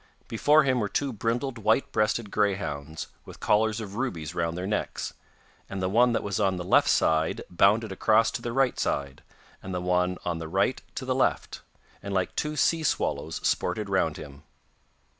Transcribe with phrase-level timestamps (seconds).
[0.27, 5.13] Before him were two brindled white breasted greyhounds with collars of rubies round their necks,
[5.69, 9.21] and the one that was on the left side bounded across to the right side,
[9.61, 11.61] and the one on the right to the left,
[12.01, 14.41] and like two sea swallows sported round him.